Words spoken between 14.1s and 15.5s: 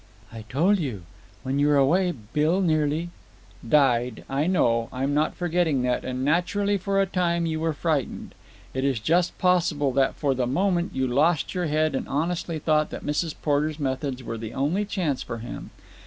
were the only chance for